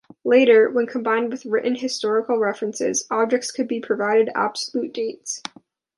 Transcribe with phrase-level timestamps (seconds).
[0.23, 5.43] Later, when combined with written historical references, objects could be provided absolute dates.